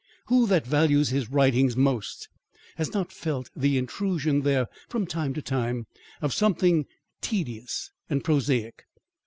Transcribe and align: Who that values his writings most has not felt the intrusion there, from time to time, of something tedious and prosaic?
Who 0.29 0.47
that 0.47 0.65
values 0.65 1.09
his 1.09 1.29
writings 1.29 1.77
most 1.77 2.27
has 2.77 2.91
not 2.91 3.11
felt 3.11 3.51
the 3.55 3.77
intrusion 3.77 4.41
there, 4.41 4.65
from 4.89 5.05
time 5.05 5.35
to 5.35 5.43
time, 5.43 5.85
of 6.23 6.33
something 6.33 6.87
tedious 7.21 7.91
and 8.09 8.23
prosaic? 8.23 8.85